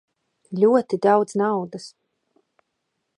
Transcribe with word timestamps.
Ļoti 0.61 0.99
daudz 1.07 1.37
naudas. 1.43 1.87